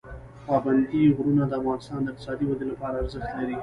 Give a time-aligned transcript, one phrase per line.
[0.47, 3.55] پابندي غرونه د افغانستان د اقتصادي ودې لپاره ارزښت لري.